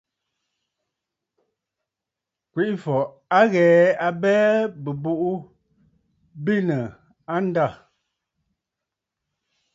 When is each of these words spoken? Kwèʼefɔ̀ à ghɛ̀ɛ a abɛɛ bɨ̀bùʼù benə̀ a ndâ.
Kwèʼefɔ̀ 2.51 2.99
à 3.39 3.41
ghɛ̀ɛ 3.51 3.79
a 4.05 4.07
abɛɛ 4.07 4.43
bɨ̀bùʼù 4.83 5.29
benə̀ 6.43 6.83
a 7.33 7.35
ndâ. 7.45 7.65